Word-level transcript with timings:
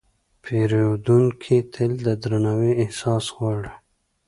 پیرودونکی 0.43 1.57
تل 1.73 1.91
د 2.05 2.07
درناوي 2.21 2.71
احساس 2.83 3.25
غواړي. 3.37 3.73